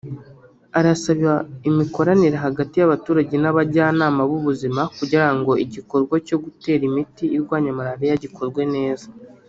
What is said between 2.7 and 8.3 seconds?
y’abaturage n’abajyanama b’ubuzima kugirango igikorwa cyo gutera imiti irwanya malariya